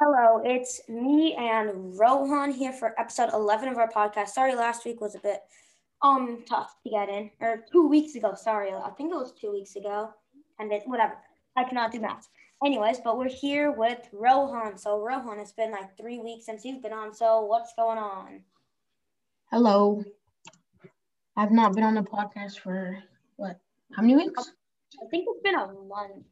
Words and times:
Hello, 0.00 0.42
it's 0.44 0.80
me 0.88 1.34
and 1.34 1.98
Rohan 1.98 2.50
here 2.52 2.72
for 2.72 2.98
episode 3.00 3.30
11 3.32 3.68
of 3.70 3.78
our 3.78 3.88
podcast. 3.88 4.28
Sorry, 4.28 4.54
last 4.54 4.84
week 4.84 5.00
was 5.00 5.14
a 5.14 5.20
bit 5.20 5.40
um 6.02 6.44
tough 6.48 6.74
to 6.84 6.90
get 6.90 7.08
in, 7.08 7.30
or 7.40 7.64
two 7.72 7.88
weeks 7.88 8.14
ago. 8.14 8.34
Sorry, 8.34 8.72
I 8.72 8.90
think 8.90 9.10
it 9.10 9.16
was 9.16 9.32
two 9.32 9.52
weeks 9.52 9.76
ago, 9.76 10.10
and 10.58 10.70
it 10.70 10.82
whatever. 10.86 11.16
I 11.56 11.64
cannot 11.64 11.92
do 11.92 12.00
math. 12.00 12.28
Anyways, 12.64 12.98
but 13.02 13.16
we're 13.18 13.28
here 13.30 13.72
with 13.72 14.06
Rohan. 14.12 14.76
So 14.76 15.00
Rohan, 15.00 15.38
it's 15.38 15.52
been 15.52 15.72
like 15.72 15.96
three 15.96 16.18
weeks 16.18 16.44
since 16.44 16.64
you've 16.64 16.82
been 16.82 16.92
on. 16.92 17.14
So 17.14 17.42
what's 17.46 17.72
going 17.74 17.98
on? 17.98 18.42
Hello. 19.50 20.02
I've 21.38 21.52
not 21.52 21.74
been 21.74 21.84
on 21.84 21.94
the 21.94 22.02
podcast 22.02 22.58
for 22.58 23.02
what? 23.36 23.58
How 23.94 24.02
many 24.02 24.16
weeks? 24.16 24.52
I 25.02 25.06
think 25.10 25.26
it's 25.28 25.42
been 25.42 25.54
a 25.54 25.66
month. 25.66 26.12
I 26.16 26.22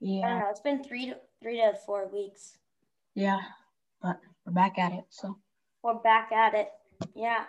Yeah, 0.00 0.28
don't 0.28 0.38
know. 0.40 0.46
It's 0.50 0.60
been 0.60 0.82
three 0.82 1.06
to 1.06 1.16
three 1.42 1.56
to 1.56 1.74
four 1.86 2.08
weeks. 2.08 2.58
yeah, 3.14 3.40
but 4.02 4.18
we're 4.44 4.52
back 4.52 4.78
at 4.78 4.92
it. 4.92 5.04
So 5.10 5.38
We're 5.82 5.94
back 5.94 6.32
at 6.32 6.54
it. 6.54 6.68
Yeah. 7.14 7.44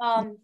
Um. 0.00 0.38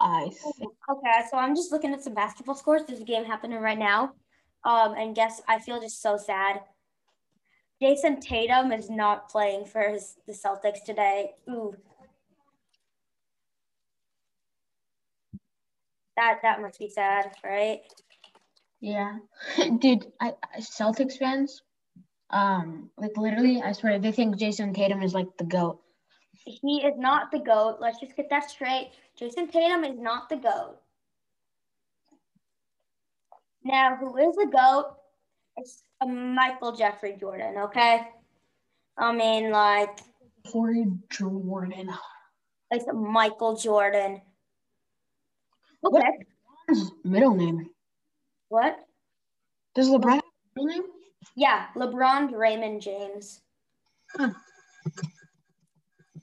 I 0.00 0.30
think 0.58 0.72
Okay, 0.90 1.20
so 1.30 1.36
I'm 1.36 1.54
just 1.54 1.70
looking 1.70 1.92
at 1.92 2.02
some 2.02 2.14
basketball 2.14 2.56
scores. 2.56 2.82
There's 2.84 3.00
a 3.00 3.04
game 3.04 3.24
happening 3.24 3.60
right 3.60 3.78
now. 3.78 4.12
Um, 4.64 4.94
and 4.96 5.14
guess 5.14 5.40
I 5.48 5.60
feel 5.60 5.80
just 5.80 6.02
so 6.02 6.16
sad. 6.16 6.60
Jayson 7.80 8.20
Tatum 8.20 8.72
is 8.72 8.90
not 8.90 9.28
playing 9.28 9.64
for 9.64 9.80
his 9.82 10.16
the 10.26 10.32
Celtics 10.32 10.84
today. 10.84 11.32
Ooh. 11.48 11.74
That 16.16 16.40
that 16.42 16.60
must 16.60 16.78
be 16.78 16.88
sad, 16.88 17.32
right? 17.44 17.80
yeah, 18.82 19.18
dude. 19.78 20.12
I, 20.20 20.34
I 20.54 20.60
Celtics 20.60 21.16
fans, 21.16 21.62
um, 22.30 22.90
like 22.98 23.16
literally, 23.16 23.62
I 23.62 23.72
swear 23.72 23.98
they 23.98 24.12
think 24.12 24.36
Jayson 24.36 24.74
Tatum 24.74 25.02
is 25.02 25.14
like 25.14 25.28
the 25.38 25.44
goat. 25.44 25.80
He 26.44 26.82
is 26.84 26.94
not 26.98 27.30
the 27.30 27.38
GOAT. 27.38 27.76
Let's 27.80 28.00
just 28.00 28.16
get 28.16 28.28
that 28.30 28.50
straight. 28.50 28.90
Jayson 29.18 29.50
Tatum 29.50 29.84
is 29.84 29.98
not 29.98 30.28
the 30.28 30.36
GOAT. 30.36 30.76
Now, 33.64 33.96
who 33.96 34.16
is 34.16 34.34
the 34.34 34.50
GOAT? 34.52 34.96
It's 35.56 35.84
a 36.02 36.06
Michael 36.06 36.74
Jeffrey 36.74 37.16
Jordan, 37.20 37.58
okay? 37.58 38.08
I 38.98 39.12
mean, 39.12 39.52
like, 39.52 40.00
Corey 40.50 40.86
Jordan. 41.10 41.90
it's 42.72 42.86
Michael 42.92 43.54
Jordan. 43.54 44.20
What? 45.82 46.02
Okay. 46.02 46.18
His 46.68 46.90
middle 47.04 47.34
name. 47.34 47.68
What? 48.48 48.78
Does 49.74 49.88
LeBron 49.88 50.14
have 50.14 50.22
a 50.22 50.60
middle 50.60 50.74
name? 50.74 50.82
Yeah, 51.36 51.66
LeBron 51.76 52.36
Raymond 52.36 52.80
James. 52.80 53.40
Huh. 54.16 54.30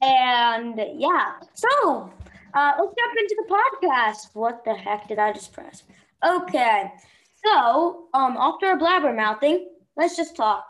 And 0.01 0.79
yeah, 0.95 1.33
so 1.53 2.11
uh, 2.53 2.73
let's 2.79 2.93
jump 2.97 3.17
into 3.17 3.35
the 3.37 3.53
podcast. 3.53 4.29
What 4.33 4.63
the 4.63 4.73
heck 4.73 5.07
did 5.07 5.19
I 5.19 5.33
just 5.33 5.51
press? 5.51 5.83
Okay, 6.25 6.91
so 7.45 8.07
um, 8.13 8.37
after 8.39 8.67
our 8.67 8.77
blabber 8.77 9.13
mouthing, 9.13 9.69
let's 9.97 10.15
just 10.15 10.35
talk. 10.35 10.65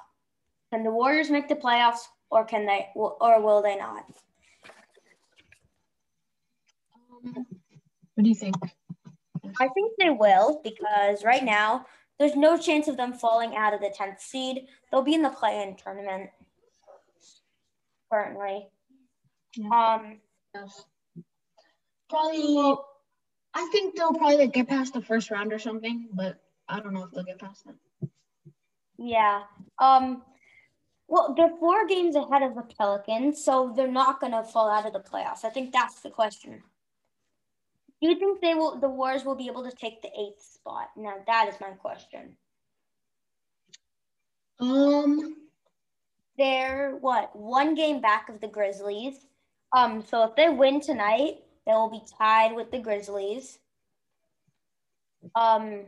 Can 0.72 0.84
the 0.84 0.92
Warriors 0.92 1.30
make 1.30 1.48
the 1.48 1.56
playoffs, 1.56 2.08
or 2.32 2.46
can 2.46 2.66
they, 2.66 2.88
or 2.96 3.42
will 3.42 3.62
they 3.62 3.76
not? 3.76 4.06
Um, 6.94 7.46
what 8.16 8.24
do 8.24 8.30
you 8.30 8.36
think? 8.36 8.56
I 9.60 9.68
think 9.70 9.94
they 10.00 10.10
will 10.10 10.62
because 10.64 11.24
right 11.24 11.44
now 11.44 11.86
there's 12.18 12.36
no 12.36 12.58
chance 12.58 12.88
of 12.88 12.98
them 12.98 13.14
falling 13.14 13.56
out 13.56 13.74
of 13.74 13.82
the 13.82 13.94
10th 13.98 14.20
seed. 14.20 14.68
They'll 14.92 15.02
be 15.02 15.14
in 15.14 15.22
the 15.22 15.30
play-in 15.30 15.76
tournament 15.76 16.30
currently. 18.12 18.68
Yeah. 19.56 19.70
Um, 19.70 20.20
Yes. 20.54 20.86
Probably. 22.10 22.76
I 23.54 23.70
think 23.72 23.96
they'll 23.96 24.14
probably 24.14 24.38
like, 24.38 24.54
get 24.54 24.68
past 24.68 24.94
the 24.94 25.02
first 25.02 25.32
round 25.32 25.54
or 25.54 25.60
something, 25.60 26.08
but 26.14 26.40
I 26.68 26.80
don't 26.80 26.94
know 26.94 27.04
if 27.04 27.12
they'll 27.12 27.24
get 27.24 27.40
past 27.40 27.66
that. 27.66 28.10
yeah. 28.98 29.42
Um, 29.80 30.24
well, 31.08 31.34
they're 31.36 31.56
four 31.60 31.88
games 31.88 32.16
ahead 32.16 32.44
of 32.44 32.54
the 32.56 32.62
Pelicans, 32.62 33.44
so 33.44 33.74
they're 33.76 33.92
not 33.92 34.22
gonna 34.22 34.44
fall 34.44 34.70
out 34.70 34.86
of 34.86 34.94
the 34.94 35.00
playoffs. 35.00 35.44
I 35.44 35.50
think 35.50 35.72
that's 35.72 36.02
the 36.02 36.12
question. 36.12 36.62
Do 38.02 38.08
you 38.10 38.18
think 38.18 38.42
they 38.42 38.54
will? 38.54 38.80
The 38.80 38.90
Warriors 38.90 39.26
will 39.26 39.36
be 39.36 39.48
able 39.48 39.64
to 39.70 39.76
take 39.76 40.02
the 40.02 40.10
eighth 40.10 40.42
spot? 40.42 40.90
Now 40.96 41.16
that 41.28 41.50
is 41.50 41.60
my 41.60 41.72
question. 41.72 42.38
Um. 44.60 45.36
they're 46.38 46.98
what 47.02 47.36
one 47.36 47.76
game 47.76 48.02
back 48.02 48.30
of 48.30 48.42
the 48.42 48.48
Grizzlies. 48.48 49.26
Um, 49.76 50.04
so 50.04 50.24
if 50.24 50.36
they 50.36 50.50
win 50.50 50.82
tonight, 50.82 51.44
they 51.66 51.74
will 51.74 51.90
be 51.90 52.02
tied 52.18 52.56
with 52.56 52.72
the 52.72 52.80
Grizzlies. 52.80 53.60
Um, 55.36 55.82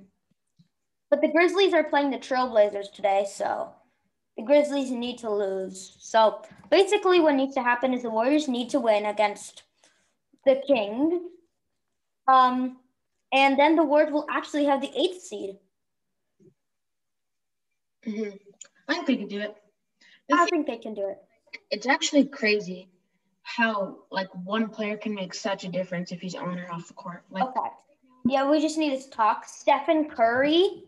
but 1.10 1.22
the 1.22 1.30
Grizzlies 1.30 1.74
are 1.74 1.84
playing 1.84 2.12
the 2.12 2.18
Trailblazers 2.18 2.92
today, 2.94 3.26
so 3.30 3.70
the 4.38 4.44
Grizzlies 4.44 4.92
need 4.92 5.18
to 5.20 5.30
lose. 5.30 5.96
So 6.00 6.42
basically, 6.70 7.20
what 7.20 7.36
needs 7.36 7.56
to 7.56 7.64
happen 7.64 7.94
is 7.94 8.04
the 8.04 8.10
Warriors 8.10 8.48
need 8.48 8.70
to 8.72 8.80
win 8.80 9.06
against 9.06 9.64
the 10.46 10.62
Kings. 10.68 11.22
Um, 12.28 12.78
and 13.34 13.58
then 13.58 13.76
the 13.76 13.84
word 13.84 14.12
will 14.12 14.26
actually 14.30 14.66
have 14.66 14.82
the 14.82 14.92
eighth 14.96 15.22
seed. 15.22 15.58
mhm. 18.06 18.40
I 18.88 18.94
think 18.96 19.08
they 19.08 19.18
could 19.18 19.30
do 19.30 19.40
it. 19.40 19.56
The 20.28 20.36
I 20.36 20.46
think 20.48 20.68
they 20.68 20.78
can 20.78 20.94
do 20.94 21.08
it. 21.08 21.18
it's 21.70 21.88
actually 21.88 22.26
crazy 22.26 22.90
how 23.44 24.00
like 24.12 24.30
one 24.46 24.70
player 24.70 24.98
can 24.98 25.14
make 25.14 25.34
such 25.34 25.64
a 25.64 25.70
difference 25.70 26.12
if 26.12 26.22
he's 26.22 26.36
on 26.36 26.60
or 26.60 26.72
off 26.72 26.88
the 26.88 26.94
court. 26.94 27.24
Like 27.30 27.44
Okay. 27.44 27.70
Yeah, 28.26 28.50
we 28.50 28.62
just 28.62 28.78
need 28.78 29.00
to 29.02 29.10
talk. 29.10 29.46
Stephen 29.46 30.10
Curry, 30.10 30.84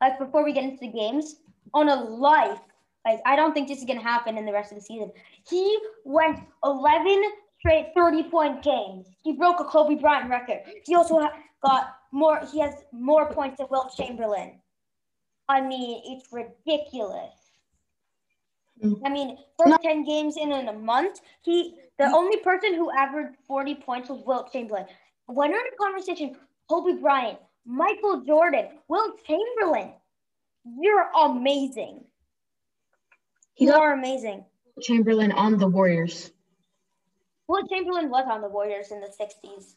like 0.00 0.18
before 0.18 0.44
we 0.44 0.52
get 0.52 0.64
into 0.64 0.80
the 0.80 0.88
games, 0.88 1.36
on 1.74 1.88
a 1.88 1.94
life, 1.94 2.60
like 3.04 3.20
I 3.24 3.36
don't 3.36 3.52
think 3.52 3.68
this 3.68 3.78
is 3.78 3.84
gonna 3.84 4.02
happen 4.02 4.36
in 4.36 4.46
the 4.46 4.52
rest 4.52 4.72
of 4.72 4.78
the 4.78 4.84
season. 4.84 5.12
He 5.48 5.78
went 6.04 6.40
11 6.64 7.22
straight 7.66 7.92
30 7.94 8.22
point 8.24 8.62
games. 8.62 9.08
He 9.22 9.32
broke 9.32 9.60
a 9.60 9.64
Kobe 9.64 9.96
Bryant 9.96 10.30
record. 10.30 10.60
He 10.84 10.94
also 10.94 11.20
got 11.64 11.96
more. 12.12 12.40
He 12.52 12.60
has 12.60 12.74
more 12.92 13.30
points 13.32 13.58
than 13.58 13.66
Wilt 13.70 13.94
Chamberlain. 13.96 14.60
I 15.48 15.60
mean, 15.60 16.02
it's 16.04 16.32
ridiculous. 16.32 17.34
Mm. 18.82 19.00
I 19.04 19.08
mean, 19.08 19.38
first 19.58 19.78
10 19.82 20.04
games 20.04 20.36
in 20.36 20.52
in 20.52 20.68
a 20.68 20.72
month, 20.72 21.20
he 21.42 21.76
the 21.98 22.06
only 22.06 22.38
person 22.38 22.74
who 22.74 22.90
averaged 22.96 23.36
40 23.46 23.74
points 23.76 24.08
was 24.08 24.22
Wilt 24.26 24.52
Chamberlain. 24.52 24.86
When 25.26 25.50
we're 25.50 25.58
in 25.58 25.66
a 25.72 25.76
conversation, 25.82 26.36
Kobe 26.68 27.00
Bryant, 27.00 27.38
Michael 27.64 28.22
Jordan, 28.24 28.66
Wilt 28.88 29.24
Chamberlain, 29.24 29.92
you're 30.78 31.10
amazing. 31.20 32.04
he 33.54 33.64
You 33.64 33.72
got 33.72 33.80
are 33.80 33.92
amazing. 33.94 34.44
Chamberlain 34.82 35.32
on 35.32 35.56
the 35.56 35.66
Warriors. 35.66 36.32
Wilt 37.48 37.68
Chamberlain 37.70 38.10
was 38.10 38.26
on 38.30 38.40
the 38.40 38.48
Warriors 38.48 38.90
in 38.90 39.00
the 39.00 39.06
60s. 39.06 39.74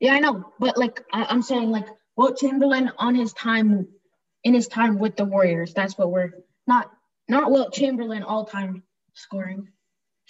Yeah, 0.00 0.14
I 0.14 0.20
know, 0.20 0.52
but 0.58 0.76
like 0.76 1.02
I, 1.12 1.24
I'm 1.24 1.42
saying, 1.42 1.70
like 1.70 1.86
Wilt 2.16 2.38
Chamberlain 2.38 2.90
on 2.98 3.14
his 3.14 3.32
time, 3.32 3.88
in 4.42 4.54
his 4.54 4.68
time 4.68 4.98
with 4.98 5.16
the 5.16 5.24
Warriors. 5.24 5.72
That's 5.72 5.96
what 5.96 6.10
we're 6.10 6.30
not 6.66 6.90
not 7.28 7.50
Wilt 7.50 7.72
Chamberlain 7.72 8.22
all 8.22 8.44
time 8.44 8.82
scoring. 9.14 9.68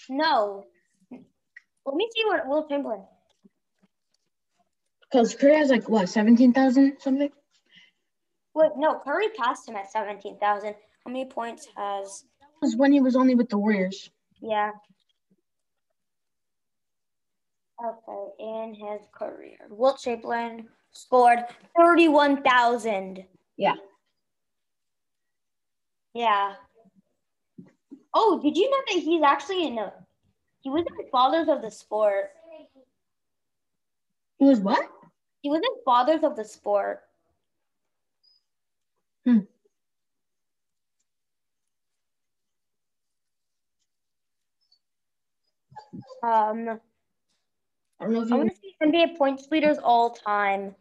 No. 0.09 0.65
Let 1.10 1.97
me 1.97 2.09
see 2.15 2.25
what 2.27 2.47
Wilt 2.47 2.69
Chamberlain. 2.69 3.05
Because 5.11 5.35
Curry 5.35 5.56
has 5.56 5.70
like 5.70 5.88
what 5.88 6.08
seventeen 6.08 6.52
thousand 6.52 6.99
something. 7.00 7.31
Wait, 8.55 8.70
no, 8.76 9.00
Curry 9.00 9.29
passed 9.37 9.69
him 9.69 9.75
at 9.75 9.91
17,000. 9.91 10.75
How 11.05 11.11
many 11.11 11.25
points 11.25 11.67
has 11.76 12.25
was 12.62 12.76
when 12.76 12.93
he 12.93 13.00
was 13.00 13.17
only 13.17 13.35
with 13.35 13.49
the 13.49 13.58
Warriors. 13.58 14.11
Yeah. 14.41 14.70
Okay, 17.82 18.26
in 18.38 18.75
his 18.75 19.09
career, 19.12 19.59
Wilt 19.69 19.99
Chamberlain 19.99 20.69
scored 20.93 21.41
thirty-one 21.76 22.43
thousand. 22.43 23.25
Yeah. 23.56 23.75
Yeah. 26.15 26.55
Oh, 28.15 28.41
did 28.41 28.56
you 28.56 28.71
know 28.71 28.76
that 28.88 29.03
he's 29.03 29.23
actually 29.23 29.67
in 29.67 29.79
a? 29.79 29.93
He 30.62 30.71
was 30.71 30.85
in 30.87 31.11
Fathers 31.11 31.49
of 31.49 31.62
the 31.62 31.71
Sport. 31.71 32.31
He 34.38 34.44
was 34.44 34.61
what? 34.61 34.88
He 35.43 35.50
was 35.50 35.59
in 35.59 35.82
Fathers 35.85 36.23
of 36.23 36.37
the 36.37 36.44
Sport. 36.44 37.03
Hmm. 39.25 39.41
Um. 46.23 46.81
I 48.00 48.05
don't 48.05 48.14
know 48.14 48.23
if 48.23 48.32
I 48.32 48.37
want 48.37 48.50
to 48.50 48.56
see 48.56 48.75
NBA 48.82 49.17
points 49.17 49.49
leaders 49.50 49.79
all 49.82 50.11
time. 50.11 50.75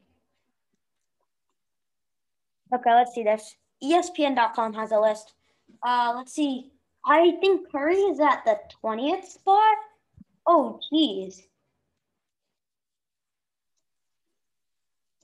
Okay, 2.73 2.93
let's 2.93 3.13
see 3.13 3.23
this. 3.23 3.55
ESPN.com 3.83 4.73
has 4.73 4.91
a 4.91 4.99
list. 4.99 5.33
Uh, 5.83 6.13
let's 6.15 6.33
see. 6.33 6.71
I 7.05 7.33
think 7.39 7.71
Curry 7.71 7.97
is 7.97 8.19
at 8.19 8.43
the 8.45 8.57
20th 8.83 9.25
spot. 9.25 9.75
Oh, 10.47 10.79
geez. 10.91 11.43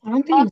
I 0.05 0.11
don't 0.11 0.25
think. 0.25 0.51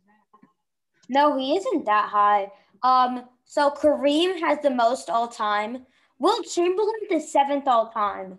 No, 1.09 1.37
he 1.37 1.55
isn't 1.55 1.85
that 1.85 2.09
high. 2.09 2.51
Um, 2.83 3.25
so 3.45 3.71
Kareem 3.71 4.39
has 4.39 4.59
the 4.61 4.69
most 4.69 5.09
all 5.09 5.27
time. 5.27 5.85
Will 6.19 6.41
Chamberlain 6.43 6.93
the 7.09 7.19
seventh 7.19 7.67
all 7.67 7.89
time. 7.89 8.37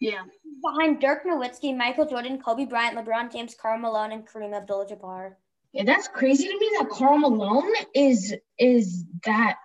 yeah. 0.00 0.22
Behind 0.62 1.00
Dirk 1.00 1.24
Nowitzki, 1.24 1.76
Michael 1.76 2.06
Jordan, 2.06 2.40
Kobe 2.40 2.64
Bryant, 2.64 2.96
LeBron 2.96 3.32
James, 3.32 3.54
Karl 3.54 3.78
Malone, 3.78 4.12
and 4.12 4.26
Kareem 4.26 4.56
Abdul-Jabbar. 4.56 5.34
Yeah, 5.72 5.84
that's 5.84 6.08
crazy 6.08 6.48
to 6.48 6.58
me 6.58 6.70
that 6.78 6.88
Karl 6.88 7.18
Malone 7.18 7.72
is 7.94 8.34
is 8.58 9.04
that. 9.24 9.58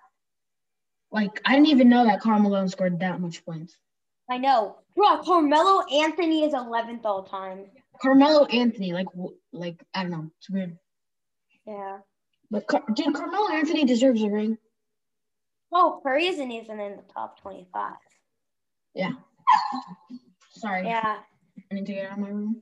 Like 1.11 1.41
I 1.45 1.53
didn't 1.53 1.67
even 1.67 1.89
know 1.89 2.05
that 2.05 2.21
Karl 2.21 2.39
Malone 2.39 2.67
scored 2.69 2.99
that 2.99 3.21
much 3.21 3.45
points. 3.45 3.77
I 4.29 4.37
know. 4.37 4.77
Bro, 4.95 5.23
Carmelo 5.23 5.83
Anthony 5.91 6.43
is 6.43 6.53
11th 6.53 7.05
all 7.05 7.23
time. 7.23 7.65
Carmelo 8.01 8.45
Anthony, 8.45 8.93
like 8.93 9.07
like 9.51 9.83
I 9.93 10.03
don't 10.03 10.11
know, 10.11 10.31
it's 10.37 10.49
weird. 10.49 10.77
Yeah. 11.65 11.99
But 12.51 12.67
Car- 12.67 12.83
dude, 12.93 13.15
Carmelo 13.15 13.51
Anthony 13.51 13.85
deserves 13.85 14.21
a 14.21 14.29
ring. 14.29 14.57
Oh, 15.71 15.99
Curry 16.03 16.27
isn't 16.27 16.51
even 16.51 16.79
in 16.79 16.97
the 16.97 17.03
top 17.13 17.39
25. 17.41 17.93
Sorry, 20.63 20.85
Yeah. 20.87 21.19
I 21.69 21.73
need 21.75 21.85
to 21.87 21.93
get 21.93 22.05
out 22.05 22.13
of 22.13 22.19
my 22.19 22.29
room. 22.29 22.61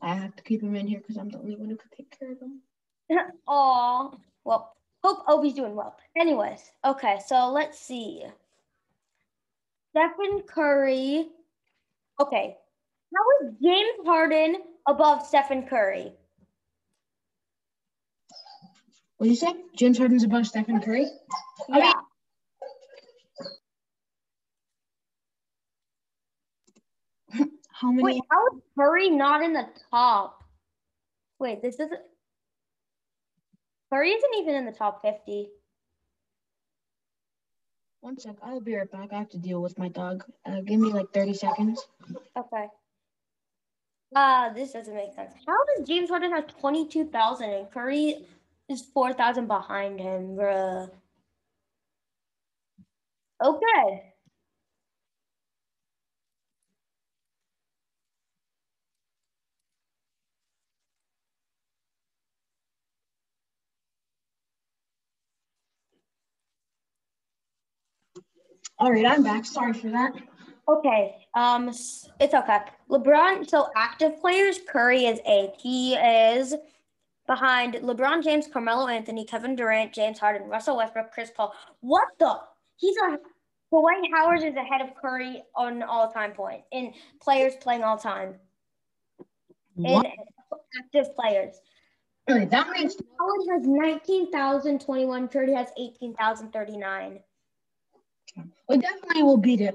I 0.00 0.14
have 0.14 0.34
to 0.36 0.42
keep 0.42 0.62
him 0.62 0.74
in 0.76 0.86
here 0.86 0.98
because 1.00 1.18
I'm 1.18 1.28
the 1.28 1.36
only 1.38 1.56
one 1.56 1.68
who 1.68 1.76
can 1.76 1.90
take 1.94 2.18
care 2.18 2.32
of 2.32 2.40
him. 2.40 2.62
Aw. 3.48 4.10
Well, 4.44 4.74
hope 5.04 5.24
Obi's 5.28 5.52
doing 5.52 5.74
well. 5.76 5.94
Anyways, 6.16 6.70
okay, 6.86 7.20
so 7.26 7.50
let's 7.50 7.78
see. 7.78 8.24
Stephen 9.90 10.40
Curry. 10.46 11.28
Okay. 12.18 12.56
How 13.14 13.46
is 13.46 13.52
James 13.62 14.06
Harden 14.06 14.56
above 14.88 15.26
Stephen 15.26 15.66
Curry? 15.68 16.14
What 19.18 19.24
do 19.26 19.28
you 19.30 19.36
say? 19.36 19.52
James 19.76 19.98
Harden's 19.98 20.24
above 20.24 20.46
Stephen 20.46 20.80
Curry? 20.80 21.08
I 21.70 21.76
Yeah. 21.78 21.84
mean- 21.84 21.92
How 27.82 27.90
many? 27.90 28.04
Wait, 28.04 28.22
how 28.30 28.46
is 28.46 28.62
Curry 28.78 29.10
not 29.10 29.42
in 29.42 29.52
the 29.52 29.66
top? 29.90 30.44
Wait, 31.40 31.60
this 31.60 31.74
isn't. 31.80 32.00
Curry 33.92 34.10
isn't 34.10 34.34
even 34.38 34.54
in 34.54 34.64
the 34.64 34.72
top 34.72 35.02
50. 35.02 35.48
One 38.00 38.16
sec. 38.18 38.36
I'll 38.40 38.60
be 38.60 38.76
right 38.76 38.90
back. 38.90 39.12
I 39.12 39.18
have 39.18 39.30
to 39.30 39.38
deal 39.38 39.60
with 39.60 39.76
my 39.78 39.88
dog. 39.88 40.24
Uh, 40.46 40.60
give 40.60 40.78
me 40.78 40.92
like 40.92 41.12
30 41.12 41.34
seconds. 41.34 41.88
Okay. 42.36 42.66
Uh, 44.14 44.52
this 44.52 44.72
doesn't 44.72 44.94
make 44.94 45.12
sense. 45.14 45.32
How 45.44 45.56
does 45.76 45.86
James 45.86 46.08
Harden 46.08 46.30
have 46.30 46.46
22,000 46.46 47.50
and 47.50 47.70
Curry 47.72 48.24
is 48.68 48.82
4,000 48.94 49.48
behind 49.48 49.98
him, 49.98 50.36
bruh? 50.36 50.88
Okay. 53.44 54.11
All 68.82 68.90
right, 68.90 69.06
I'm 69.06 69.22
back. 69.22 69.44
Sorry 69.44 69.72
for 69.72 69.90
that. 69.90 70.12
Okay. 70.68 71.14
Um, 71.36 71.68
it's 71.68 72.34
okay. 72.34 72.58
LeBron. 72.90 73.48
So 73.48 73.68
active 73.76 74.20
players, 74.20 74.58
Curry 74.68 75.04
is 75.04 75.20
eighth. 75.24 75.54
He 75.60 75.94
is 75.94 76.56
behind 77.28 77.74
LeBron 77.74 78.24
James, 78.24 78.48
Carmelo 78.52 78.88
Anthony, 78.88 79.24
Kevin 79.24 79.54
Durant, 79.54 79.92
James 79.92 80.18
Harden, 80.18 80.48
Russell 80.48 80.78
Westbrook, 80.78 81.12
Chris 81.12 81.30
Paul. 81.30 81.54
What 81.78 82.08
the? 82.18 82.40
He's 82.74 82.96
a. 82.96 83.18
Dwight 83.70 84.02
Howard 84.12 84.42
is 84.42 84.56
ahead 84.56 84.80
of 84.80 84.96
Curry 85.00 85.44
on 85.54 85.84
all-time 85.84 86.32
point 86.32 86.62
in 86.72 86.92
players 87.22 87.54
playing 87.60 87.84
all 87.84 87.96
time 87.96 88.34
in 89.76 89.84
What? 89.84 90.06
active 90.84 91.14
players. 91.14 91.54
Really, 92.28 92.46
that 92.46 92.68
makes 92.70 92.96
Howard 92.96 93.40
has 93.52 93.62
nineteen 93.64 94.32
thousand 94.32 94.80
twenty-one. 94.80 95.28
Curry 95.28 95.54
has 95.54 95.68
eighteen 95.78 96.14
thousand 96.14 96.52
thirty-nine. 96.52 97.20
We 98.68 98.78
definitely 98.78 99.22
will 99.22 99.36
beat 99.36 99.60
it. 99.60 99.74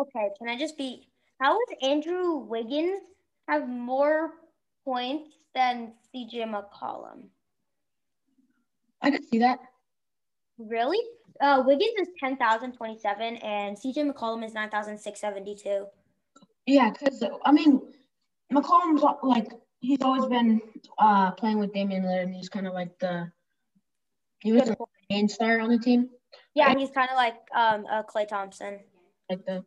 Okay, 0.00 0.28
can 0.38 0.48
I 0.48 0.58
just 0.58 0.76
be? 0.76 1.08
How 1.40 1.56
would 1.56 1.88
Andrew 1.88 2.36
Wiggins 2.36 3.00
have 3.48 3.68
more 3.68 4.32
points 4.84 5.30
than 5.54 5.92
CJ 6.14 6.44
McCollum? 6.44 7.28
I 9.02 9.10
could 9.10 9.24
see 9.28 9.38
that. 9.38 9.60
Really? 10.58 10.98
Uh, 11.40 11.62
Wiggins 11.64 11.94
is 12.00 12.08
ten 12.18 12.36
thousand 12.36 12.72
twenty-seven, 12.72 13.36
and 13.36 13.76
CJ 13.76 14.12
McCollum 14.12 14.44
is 14.44 14.54
nine 14.54 14.70
thousand 14.70 14.98
six 14.98 15.20
seventy-two. 15.20 15.86
Yeah, 16.66 16.90
because 16.90 17.22
I 17.44 17.52
mean, 17.52 17.80
McCollum's 18.52 19.04
like 19.22 19.48
he's 19.80 20.02
always 20.02 20.26
been 20.26 20.60
uh 20.98 21.30
playing 21.32 21.58
with 21.58 21.72
Damian 21.72 22.02
Lillard, 22.02 22.24
and 22.24 22.34
he's 22.34 22.48
kind 22.48 22.66
of 22.66 22.74
like 22.74 22.98
the 22.98 23.30
he 24.40 24.52
was 24.52 24.64
the 24.64 24.76
main 25.10 25.28
star 25.28 25.60
on 25.60 25.70
the 25.70 25.78
team, 25.78 26.10
Yeah, 26.54 26.74
he's 26.76 26.90
kind 26.90 27.08
of 27.10 27.16
like 27.16 27.36
um 27.54 27.86
uh, 27.90 28.02
Klay 28.02 28.26
Thompson. 28.28 28.80
like 29.30 29.44
the 29.46 29.64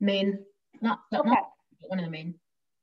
main, 0.00 0.38
not, 0.80 1.00
not 1.12 1.26
Okay, 1.26 1.40
one 1.88 1.98
of 1.98 2.04
the 2.04 2.10
main 2.10 2.34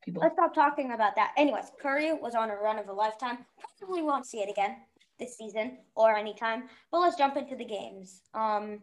people. 0.04 0.22
let's 0.22 0.36
stop 0.36 0.54
talking 0.54 0.92
about 0.92 1.16
that. 1.16 1.32
Anyways, 1.38 1.72
Curry 1.82 2.14
was 2.14 2.36
on 2.36 2.50
a 2.50 2.56
run 2.56 2.80
of 2.80 2.88
a 2.90 2.94
lifetime. 2.94 3.40
Probably 3.80 4.02
won't 4.02 4.26
see 4.26 4.40
it 4.40 4.50
again 4.50 4.78
this 5.20 5.38
season 5.38 5.78
or 5.96 6.16
anytime. 6.16 6.64
But 6.92 7.00
let's 7.00 7.16
jump 7.18 7.38
into 7.38 7.56
the 7.56 7.66
games. 7.66 8.24
Um, 8.34 8.82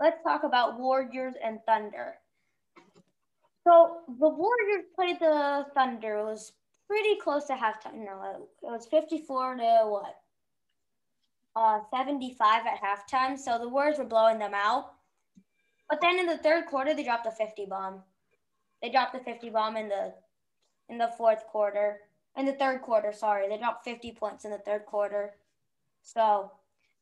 let's 0.00 0.22
talk 0.22 0.44
about 0.44 0.78
Warriors 0.78 1.34
and 1.44 1.58
Thunder. 1.66 2.14
So 3.64 3.98
the 4.18 4.28
Warriors 4.28 4.86
played 4.96 5.20
the 5.20 5.66
Thunder. 5.74 6.16
It 6.18 6.24
was 6.24 6.52
pretty 6.86 7.16
close 7.22 7.44
to 7.46 7.52
halftime. 7.52 8.02
No, 8.06 8.48
it 8.62 8.66
was 8.72 8.86
54 8.86 9.56
to 9.56 9.62
what? 9.88 10.14
Uh, 11.58 11.80
75 11.90 12.66
at 12.66 12.80
halftime. 12.80 13.36
So 13.36 13.58
the 13.58 13.68
Warriors 13.68 13.98
were 13.98 14.04
blowing 14.04 14.38
them 14.38 14.54
out. 14.54 14.92
But 15.90 16.00
then 16.00 16.20
in 16.20 16.26
the 16.26 16.38
third 16.38 16.66
quarter, 16.66 16.94
they 16.94 17.02
dropped 17.02 17.26
a 17.26 17.32
50 17.32 17.66
bomb. 17.66 18.00
They 18.80 18.90
dropped 18.90 19.12
the 19.12 19.18
50 19.18 19.50
bomb 19.50 19.76
in 19.76 19.88
the 19.88 20.14
in 20.88 20.98
the 20.98 21.10
fourth 21.18 21.44
quarter. 21.48 21.96
In 22.36 22.46
the 22.46 22.52
third 22.52 22.82
quarter, 22.82 23.12
sorry. 23.12 23.48
They 23.48 23.58
dropped 23.58 23.84
50 23.84 24.12
points 24.12 24.44
in 24.44 24.52
the 24.52 24.58
third 24.58 24.86
quarter. 24.86 25.34
So 26.00 26.52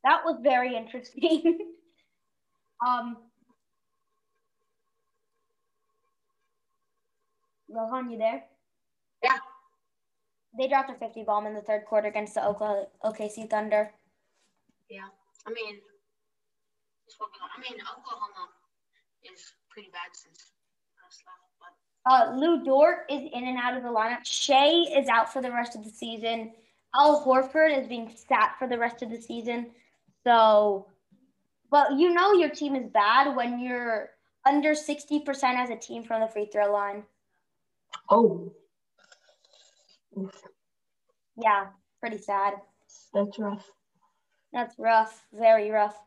that 0.05 0.23
was 0.25 0.39
very 0.43 0.75
interesting. 0.75 1.59
um 2.87 3.19
Rohan, 7.69 8.09
you 8.09 8.17
there? 8.17 8.45
Yeah. 9.23 9.37
They 10.59 10.67
dropped 10.67 10.89
a 10.89 10.95
50 10.95 11.25
bomb 11.25 11.47
in 11.47 11.53
the 11.53 11.61
third 11.61 11.85
quarter 11.85 12.09
against 12.09 12.37
the 12.37 12.41
OKC 13.05 13.51
Thunder. 13.51 13.91
Yeah, 14.89 15.09
I 15.47 15.51
mean, 15.51 15.81
I 17.21 17.61
mean 17.61 17.81
Oklahoma 17.81 18.49
is 19.25 19.53
pretty 19.71 19.89
bad 19.93 20.11
since 20.13 20.53
last 21.03 21.23
but 22.05 22.11
Uh, 22.11 22.37
Lu 22.37 22.65
Dort 22.65 23.07
is 23.11 23.23
in 23.33 23.47
and 23.47 23.59
out 23.59 23.77
of 23.77 23.83
the 23.83 23.89
lineup. 23.89 24.25
Shai 24.25 24.85
is 24.97 25.09
out 25.09 25.33
for 25.33 25.43
the 25.43 25.51
rest 25.51 25.75
of 25.77 25.85
the 25.85 25.91
season. 25.91 26.53
Al 26.95 27.25
Horford 27.25 27.79
is 27.79 27.89
being 27.89 28.13
sat 28.29 28.57
for 28.59 28.69
the 28.69 28.79
rest 28.79 29.03
of 29.03 29.11
the 29.11 29.21
season. 29.21 29.71
So, 30.25 30.87
but 31.71 31.93
you 31.93 32.15
know 32.15 32.33
your 32.33 32.51
team 32.51 32.75
is 32.75 32.89
bad 32.89 33.35
when 33.37 33.59
you're 33.61 34.11
under 34.47 34.73
60% 34.73 35.27
as 35.57 35.71
a 35.71 35.77
team 35.77 36.05
from 36.05 36.21
the 36.21 36.29
free 36.29 36.49
throw 36.53 36.73
line. 36.73 37.03
oh, 38.11 38.53
Yeah, 41.37 41.67
pretty 42.01 42.19
sad. 42.19 42.55
that's 43.13 43.39
rough. 43.39 43.69
That's 44.57 44.79
rough. 44.79 45.23
Very 45.35 45.71
rough. 45.71 46.01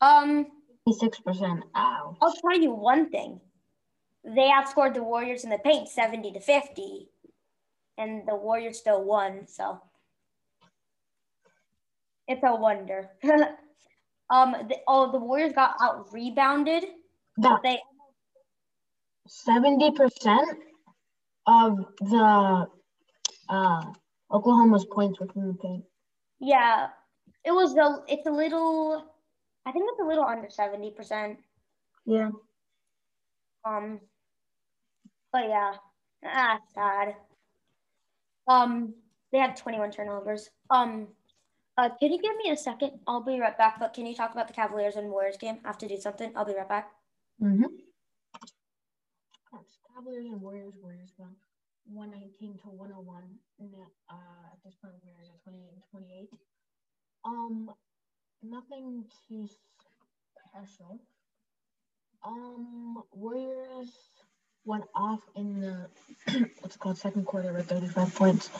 Um, 0.00 0.46
Six 0.90 1.20
percent. 1.20 1.62
Ow. 1.76 2.16
I'll 2.22 2.32
tell 2.32 2.58
you 2.58 2.72
one 2.72 3.10
thing. 3.10 3.38
They 4.24 4.48
outscored 4.48 4.94
the 4.94 5.02
Warriors 5.02 5.44
in 5.44 5.50
the 5.50 5.58
paint 5.58 5.88
70 5.88 6.32
to 6.32 6.40
50, 6.40 7.08
and 7.98 8.26
the 8.26 8.34
Warriors 8.34 8.78
still 8.78 9.04
won. 9.04 9.46
So 9.46 9.78
it's 12.26 12.42
a 12.42 12.54
wonder. 12.56 13.10
um, 14.30 14.56
the, 14.68 14.76
oh, 14.88 15.12
the 15.12 15.18
Warriors 15.18 15.52
got 15.52 15.74
out 15.82 16.10
rebounded. 16.14 16.84
That 17.36 17.60
They 17.62 17.78
seventy 19.28 19.90
percent 19.90 20.48
of 21.46 21.76
the 22.00 22.68
uh, 23.50 23.82
Oklahoma's 24.32 24.86
points 24.86 25.20
were 25.20 25.28
from 25.28 25.48
the 25.48 25.54
paint. 25.54 25.84
Yeah, 26.40 26.88
it 27.44 27.52
was 27.52 27.74
the. 27.74 28.02
It's 28.08 28.26
a 28.26 28.30
little. 28.30 29.04
I 29.66 29.72
think 29.72 29.88
it's 29.90 30.00
a 30.00 30.06
little 30.06 30.24
under 30.24 30.50
seventy 30.50 30.90
percent. 30.90 31.38
Yeah. 32.06 32.30
Um. 33.64 34.00
But 35.32 35.48
yeah, 35.48 35.74
ah, 36.24 36.58
sad. 36.74 37.16
Um, 38.48 38.94
they 39.32 39.38
had 39.38 39.56
twenty 39.56 39.78
one 39.78 39.90
turnovers. 39.90 40.50
Um. 40.70 41.08
Uh, 41.78 41.88
can 41.98 42.12
you 42.12 42.20
give 42.20 42.36
me 42.36 42.50
a 42.50 42.56
second? 42.56 42.92
I'll 43.06 43.22
be 43.22 43.40
right 43.40 43.56
back. 43.56 43.80
But 43.80 43.94
can 43.94 44.04
you 44.04 44.14
talk 44.14 44.32
about 44.32 44.46
the 44.46 44.52
Cavaliers 44.52 44.96
and 44.96 45.10
Warriors 45.10 45.38
game? 45.38 45.58
I 45.64 45.68
have 45.68 45.78
to 45.78 45.88
do 45.88 45.96
something. 45.96 46.30
I'll 46.36 46.44
be 46.44 46.54
right 46.54 46.68
back. 46.68 46.90
Mm-hmm. 47.42 47.64
Cavaliers 49.94 50.26
and 50.26 50.40
Warriors. 50.40 50.74
Warriors 50.82 51.12
won 51.16 51.30
119 51.86 52.58
to 52.58 52.68
101. 52.74 53.22
uh, 54.10 54.14
at 54.52 54.58
this 54.64 54.74
point, 54.82 54.94
Warriors 55.04 55.28
are 55.30 55.38
28 55.44 55.72
and 55.72 55.82
28. 55.90 56.30
Um, 57.24 57.70
nothing 58.42 59.04
too 59.28 59.48
special. 60.48 61.00
Um, 62.24 63.02
Warriors 63.12 63.90
went 64.64 64.84
off 64.94 65.20
in 65.36 65.60
the 65.60 65.88
what's 66.60 66.76
called 66.76 66.98
second 66.98 67.26
quarter 67.26 67.52
with 67.52 67.68
35 67.68 68.14
points. 68.14 68.50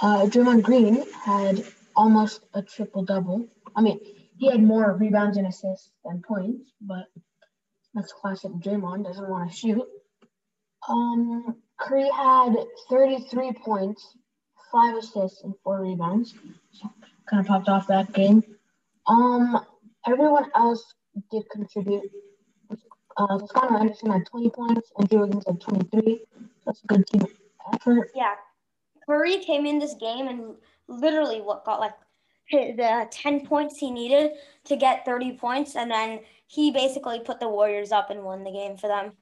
Uh, 0.00 0.26
Draymond 0.26 0.62
Green 0.62 1.04
had 1.12 1.64
almost 1.94 2.42
a 2.54 2.62
triple 2.62 3.04
double. 3.04 3.46
I 3.76 3.82
mean, 3.82 4.00
he 4.38 4.50
had 4.50 4.62
more 4.62 4.96
rebounds 4.96 5.36
and 5.36 5.46
assists 5.46 5.90
than 6.04 6.22
points, 6.22 6.72
but 6.80 7.06
that's 7.94 8.12
classic 8.12 8.50
Draymond. 8.52 9.04
Doesn't 9.04 9.28
want 9.28 9.50
to 9.50 9.56
shoot. 9.56 9.82
Um, 10.88 11.56
Curry 11.78 12.08
had 12.10 12.54
33 12.90 13.52
points, 13.52 14.16
five 14.70 14.96
assists, 14.96 15.42
and 15.42 15.54
four 15.62 15.80
rebounds. 15.82 16.34
So 16.72 16.90
kind 17.32 17.40
of 17.40 17.46
popped 17.46 17.68
off 17.68 17.86
that 17.86 18.12
game. 18.12 18.42
Um, 19.06 19.64
everyone 20.06 20.50
else 20.54 20.94
did 21.30 21.48
contribute. 21.50 22.10
Uh, 23.16 23.38
Toscano 23.38 23.78
Anderson 23.78 24.10
had 24.10 24.26
20 24.26 24.50
points, 24.50 24.92
and 24.96 25.08
Drew 25.08 25.20
Wiggins 25.20 25.44
had 25.46 25.60
23. 25.60 26.24
That's 26.64 26.82
a 26.84 26.86
good 26.86 27.06
team 27.06 27.26
effort. 27.72 28.10
Yeah, 28.14 28.34
Curry 29.06 29.38
came 29.38 29.66
in 29.66 29.78
this 29.78 29.94
game 29.94 30.28
and 30.28 30.54
literally 30.88 31.40
what 31.40 31.64
got 31.64 31.80
like 31.80 31.92
the 32.50 33.06
10 33.10 33.46
points 33.46 33.78
he 33.78 33.90
needed 33.90 34.32
to 34.64 34.76
get 34.76 35.04
30 35.04 35.32
points, 35.32 35.76
and 35.76 35.90
then 35.90 36.20
he 36.46 36.70
basically 36.70 37.20
put 37.20 37.40
the 37.40 37.48
Warriors 37.48 37.92
up 37.92 38.10
and 38.10 38.22
won 38.22 38.44
the 38.44 38.52
game 38.52 38.76
for 38.76 38.88
them. 38.88 39.12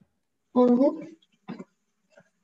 Mm-hmm. 0.55 1.05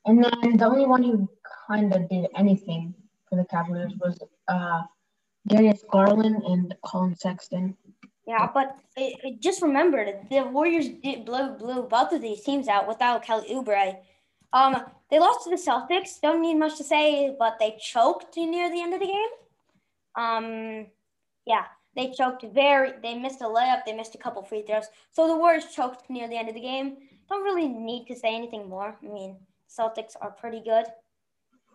And 0.06 0.24
then 0.24 0.56
the 0.56 0.66
only 0.66 0.86
one 0.86 1.04
who 1.04 1.30
kind 1.68 1.94
of 1.94 2.08
did 2.10 2.28
anything 2.38 2.94
for 3.30 3.36
the 3.36 3.46
Cavaliers 3.46 3.94
was 4.00 4.18
uh, 4.48 4.84
Darius 5.48 5.84
Garland 5.92 6.44
and 6.44 6.76
Collin 6.86 7.16
Sexton. 7.16 7.76
Yeah, 8.26 8.50
but 8.54 8.78
just 9.40 9.62
remembered 9.62 10.14
the 10.30 10.44
Warriors 10.44 10.90
did 10.90 11.26
blow 11.26 11.56
blew 11.58 11.84
both 11.84 12.12
of 12.12 12.22
these 12.22 12.44
teams 12.44 12.68
out 12.68 12.88
without 12.88 13.24
Kelly 13.24 13.48
Oubre. 13.52 13.98
Um, 14.54 14.84
they 15.10 15.20
lost 15.20 15.46
to 15.46 15.50
the 15.50 15.56
Celtics. 15.56 16.20
Don't 16.22 16.42
need 16.42 16.56
much 16.56 16.78
to 16.78 16.84
say, 16.84 17.36
but 17.40 17.58
they 17.60 17.78
choked 17.80 18.36
near 18.36 18.70
the 18.70 18.82
end 18.82 18.94
of 18.94 19.00
the 19.00 19.08
game. 19.08 19.34
Um, 20.16 20.88
yeah, 21.46 21.66
they 21.96 22.12
choked 22.12 22.44
very. 22.54 22.94
They 23.02 23.16
missed 23.16 23.42
a 23.42 23.46
layup. 23.46 23.86
They 23.86 23.94
missed 23.94 24.16
a 24.16 24.18
couple 24.18 24.42
free 24.44 24.64
throws. 24.64 24.88
So 25.12 25.28
the 25.28 25.36
Warriors 25.38 25.74
choked 25.74 26.10
near 26.10 26.28
the 26.28 26.38
end 26.38 26.50
of 26.50 26.56
the 26.56 26.62
game. 26.62 26.98
Don't 27.30 27.44
really 27.44 27.68
need 27.68 28.08
to 28.08 28.16
say 28.16 28.36
anything 28.36 28.68
more. 28.68 28.98
I 29.02 29.08
mean, 29.08 29.38
Celtics 29.70 30.16
are 30.20 30.32
pretty 30.32 30.60
good. 30.60 30.86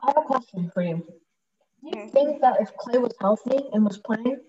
I 0.02 0.06
have 0.06 0.16
a 0.18 0.22
question 0.22 0.70
for 0.74 0.82
you. 0.82 1.06
Do 1.82 1.98
you 1.98 2.08
think 2.08 2.40
that 2.40 2.60
if 2.60 2.74
Klay 2.76 3.00
was 3.00 3.14
healthy 3.20 3.58
and 3.72 3.84
was 3.84 3.98
playing, 3.98 4.40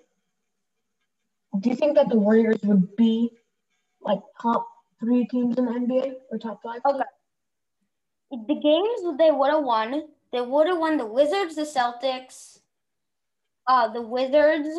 do 1.60 1.70
you 1.70 1.76
think 1.76 1.96
that 1.96 2.10
the 2.10 2.18
Warriors 2.18 2.60
would 2.64 2.96
be 2.96 3.32
like 4.02 4.20
top 4.42 4.68
three 5.00 5.26
teams 5.26 5.58
in 5.58 5.66
the 5.66 5.72
NBA 5.72 6.14
or 6.32 6.38
top 6.38 6.62
five? 6.64 6.82
Okay. 6.86 7.04
The 8.32 8.56
games 8.56 9.18
they 9.18 9.32
would 9.32 9.52
have 9.52 9.64
won, 9.64 10.10
they 10.32 10.42
would 10.42 10.68
have 10.68 10.80
won 10.80 10.98
the 10.98 11.06
Wizards, 11.06 11.56
the 11.56 11.64
Celtics, 11.64 12.60
uh, 13.68 13.88
the 13.90 14.02
Wizards. 14.02 14.70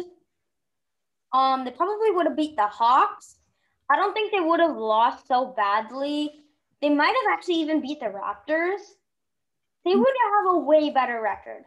Um, 1.32 1.64
they 1.64 1.70
probably 1.70 2.11
would 2.12 2.26
have 2.26 2.37
beat 2.37 2.56
the 2.56 2.66
Hawks. 2.66 3.37
I 3.90 3.96
don't 3.96 4.12
think 4.12 4.32
they 4.32 4.40
would 4.40 4.61
have 4.61 4.76
lost 4.76 5.26
so 5.28 5.54
badly 5.56 6.44
they 6.84 6.90
might 6.90 7.14
have 7.25 7.32
actually 7.32 7.54
even 7.54 7.80
beat 7.80 8.00
the 8.00 8.06
Raptors. 8.06 8.80
They 9.87 9.96
would 9.96 10.06
have 10.06 10.54
a 10.54 10.58
way 10.58 10.90
better 10.90 11.18
record. 11.18 11.64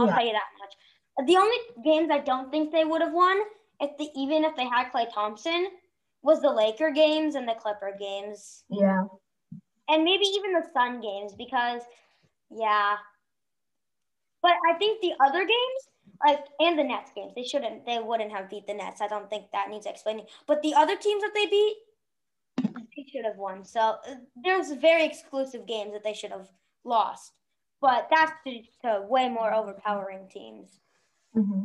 I'll 0.00 0.08
tell 0.08 0.24
you 0.24 0.32
that 0.32 0.42
much. 0.60 1.26
The 1.26 1.36
only 1.36 1.56
games 1.84 2.10
I 2.10 2.18
don't 2.18 2.50
think 2.50 2.72
they 2.72 2.84
would 2.84 3.00
have 3.00 3.12
won, 3.12 3.38
if 3.80 3.96
the 3.98 4.08
even 4.16 4.44
if 4.44 4.56
they 4.56 4.66
had 4.66 4.90
Klay 4.92 5.06
Thompson, 5.12 5.68
was 6.22 6.40
the 6.40 6.50
Laker 6.50 6.90
games 6.90 7.34
and 7.34 7.48
the 7.48 7.54
Clipper 7.54 7.96
games. 7.98 8.64
Yeah. 8.70 9.04
And 9.88 10.04
maybe 10.04 10.24
even 10.24 10.52
the 10.52 10.66
Sun 10.72 11.00
games 11.00 11.34
because, 11.36 11.82
yeah. 12.50 12.96
But 14.42 14.52
I 14.70 14.74
think 14.78 15.00
the 15.00 15.12
other 15.24 15.40
games, 15.40 15.88
like 16.24 16.44
and 16.60 16.78
the 16.78 16.84
Nets 16.84 17.10
games, 17.14 17.32
they 17.34 17.44
shouldn't, 17.44 17.86
they 17.86 17.98
wouldn't 17.98 18.32
have 18.32 18.50
beat 18.50 18.66
the 18.66 18.74
Nets. 18.74 19.00
I 19.00 19.08
don't 19.08 19.30
think 19.30 19.46
that 19.52 19.70
needs 19.70 19.86
explaining. 19.86 20.26
But 20.46 20.62
the 20.62 20.74
other 20.74 20.96
teams 20.96 21.22
that 21.22 21.32
they 21.34 21.46
beat, 21.46 21.76
they 22.96 23.06
should 23.10 23.24
have 23.24 23.36
won. 23.36 23.64
So 23.64 23.80
uh, 23.80 24.14
there's 24.44 24.72
very 24.72 25.04
exclusive 25.04 25.66
games 25.66 25.92
that 25.92 26.04
they 26.04 26.14
should 26.14 26.32
have 26.32 26.48
lost, 26.84 27.32
but 27.80 28.08
that's 28.10 28.32
to, 28.46 28.60
to 28.82 29.02
way 29.08 29.28
more 29.28 29.52
overpowering 29.54 30.28
teams. 30.28 30.80
Mm-hmm. 31.36 31.64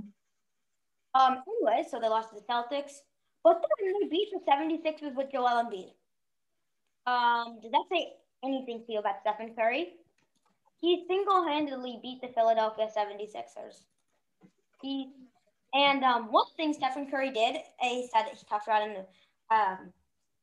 Um. 1.15 1.43
Anyway, 1.47 1.87
so 1.89 1.99
they 1.99 2.09
lost 2.09 2.29
to 2.29 2.35
the 2.35 2.41
Celtics, 2.41 2.99
but 3.43 3.61
then 3.79 3.93
they 4.01 4.07
beat 4.09 4.29
the 4.31 4.39
76ers 4.49 5.15
with 5.15 5.31
Joel 5.31 5.63
Embiid. 5.63 5.93
Um. 7.05 7.59
Does 7.61 7.71
that 7.71 7.85
say 7.91 8.13
anything 8.43 8.83
to 8.85 8.93
you 8.93 8.99
about 8.99 9.15
Stephen 9.21 9.53
Curry? 9.55 9.93
He 10.81 11.05
single-handedly 11.07 11.99
beat 12.01 12.21
the 12.21 12.27
Philadelphia 12.27 12.89
76ers. 12.95 13.85
He 14.81 15.13
and 15.73 16.03
um, 16.03 16.31
one 16.31 16.45
thing 16.55 16.73
Stephen 16.73 17.09
Curry 17.09 17.31
did, 17.31 17.57
he 17.79 18.07
said 18.13 18.25
he 18.31 18.37
talked 18.47 18.67
about 18.67 18.87
in 18.87 18.93
the 18.93 19.55
um, 19.55 19.93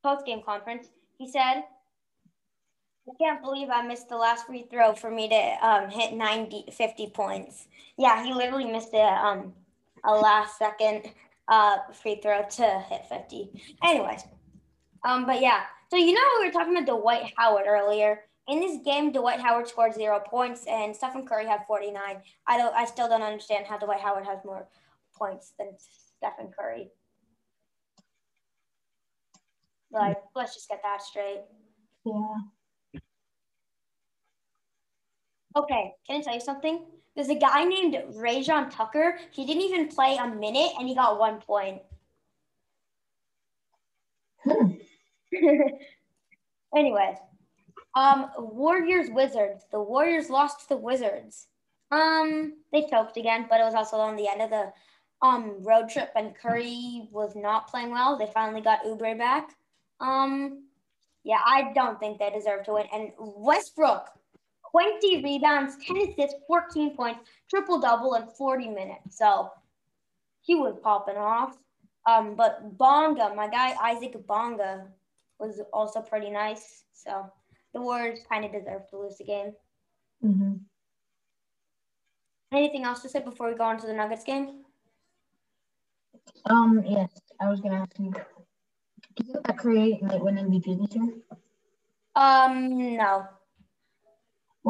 post 0.02 0.26
game 0.26 0.42
conference, 0.44 0.88
he 1.18 1.28
said, 1.28 1.62
I 3.08 3.12
can't 3.18 3.42
believe 3.42 3.68
I 3.70 3.82
missed 3.86 4.08
the 4.08 4.16
last 4.16 4.46
free 4.46 4.66
throw 4.70 4.94
for 4.94 5.10
me 5.10 5.28
to 5.28 5.66
um, 5.66 5.90
hit 5.90 6.12
90, 6.12 6.66
50 6.72 7.10
points. 7.10 7.66
Yeah, 7.96 8.24
he 8.24 8.32
literally 8.32 8.70
missed 8.70 8.92
a, 8.94 9.02
um, 9.02 9.54
a 10.04 10.12
last 10.12 10.58
second 10.58 11.10
uh, 11.48 11.78
free 11.92 12.20
throw 12.22 12.42
to 12.42 12.84
hit 12.88 13.06
50. 13.08 13.50
Anyways, 13.82 14.22
um, 15.04 15.26
but 15.26 15.40
yeah, 15.40 15.62
so 15.90 15.96
you 15.96 16.12
know 16.12 16.20
we 16.40 16.46
were 16.46 16.52
talking 16.52 16.76
about 16.76 16.86
Dwight 16.86 17.32
Howard 17.36 17.66
earlier. 17.66 18.20
In 18.48 18.60
this 18.60 18.78
game, 18.84 19.12
Dwight 19.12 19.40
Howard 19.40 19.68
scored 19.68 19.94
zero 19.94 20.20
points, 20.24 20.64
and 20.66 20.94
Stephen 20.94 21.26
Curry 21.26 21.46
had 21.46 21.66
49. 21.66 22.16
I 22.46 22.58
don't, 22.58 22.74
I 22.74 22.84
still 22.84 23.08
don't 23.08 23.22
understand 23.22 23.66
how 23.66 23.78
Dwight 23.78 24.00
Howard 24.00 24.26
has 24.26 24.38
more 24.44 24.68
points 25.16 25.52
than 25.58 25.68
Stephen 25.78 26.52
Curry. 26.56 26.90
Like, 29.92 30.16
let's 30.34 30.54
just 30.54 30.68
get 30.68 30.80
that 30.82 31.02
straight. 31.02 31.42
Yeah. 32.04 32.34
Okay, 35.56 35.92
can 36.06 36.20
I 36.20 36.22
tell 36.22 36.34
you 36.34 36.40
something? 36.40 36.84
There's 37.14 37.28
a 37.28 37.34
guy 37.34 37.64
named 37.64 37.94
Rayjon 38.14 38.70
Tucker. 38.70 39.18
He 39.32 39.44
didn't 39.44 39.62
even 39.62 39.88
play 39.88 40.16
a 40.16 40.28
minute 40.28 40.72
and 40.78 40.88
he 40.88 40.94
got 40.94 41.18
one 41.18 41.40
point. 41.40 41.82
Hmm. 44.44 44.72
Anyways, 46.76 47.16
um, 47.94 48.30
Warriors 48.38 49.08
Wizards. 49.10 49.64
The 49.72 49.80
Warriors 49.80 50.30
lost 50.30 50.60
to 50.60 50.68
the 50.70 50.76
Wizards. 50.76 51.48
Um, 51.90 52.54
they 52.72 52.86
choked 52.88 53.16
again, 53.16 53.46
but 53.50 53.60
it 53.60 53.64
was 53.64 53.74
also 53.74 53.96
on 53.96 54.16
the 54.16 54.28
end 54.28 54.42
of 54.42 54.50
the 54.50 54.72
um 55.22 55.56
road 55.62 55.88
trip, 55.90 56.10
and 56.16 56.34
Curry 56.34 57.08
was 57.10 57.34
not 57.34 57.68
playing 57.68 57.90
well. 57.90 58.16
They 58.16 58.30
finally 58.32 58.60
got 58.60 58.84
Oubre 58.84 59.18
back. 59.18 59.56
Um, 60.00 60.64
yeah, 61.24 61.40
I 61.44 61.72
don't 61.74 61.98
think 61.98 62.18
they 62.18 62.30
deserve 62.30 62.64
to 62.64 62.74
win. 62.74 62.86
And 62.92 63.10
Westbrook, 63.18 64.08
20 64.70 65.22
rebounds, 65.22 65.76
10 65.86 65.96
assists, 65.96 66.38
14 66.46 66.96
points, 66.96 67.20
triple 67.48 67.80
double 67.80 68.14
in 68.14 68.26
40 68.26 68.68
minutes. 68.68 69.18
So 69.18 69.50
he 70.42 70.54
was 70.54 70.76
popping 70.82 71.16
off. 71.16 71.56
Um, 72.06 72.34
but 72.34 72.78
Bonga, 72.78 73.32
my 73.34 73.48
guy 73.48 73.74
Isaac 73.82 74.14
Bonga, 74.26 74.86
was 75.38 75.60
also 75.72 76.00
pretty 76.00 76.30
nice. 76.30 76.84
So 76.92 77.30
the 77.72 77.80
Warriors 77.80 78.20
kind 78.30 78.44
of 78.44 78.52
deserve 78.52 78.88
to 78.90 78.98
lose 78.98 79.16
the 79.16 79.24
game. 79.24 79.52
Mm-hmm. 80.24 80.54
Anything 82.52 82.84
else 82.84 83.00
to 83.02 83.08
say 83.08 83.20
before 83.20 83.48
we 83.48 83.56
go 83.56 83.64
on 83.64 83.78
to 83.78 83.86
the 83.86 83.92
Nuggets 83.92 84.24
game? 84.24 84.64
Um, 86.46 86.82
yes, 86.86 87.10
I 87.40 87.48
was 87.48 87.60
gonna 87.60 87.76
ask 87.76 87.98
you. 87.98 88.10
Do 88.10 89.24
you 89.24 89.32
think 89.32 89.46
that 89.46 89.58
Curry 89.58 89.98
might 90.02 90.20
win 90.20 90.36
MVP 90.36 90.80
this 90.80 90.94
year? 90.94 91.12
Um, 92.16 92.96
no. 92.96 93.26